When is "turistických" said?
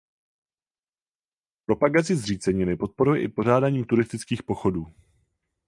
3.85-4.43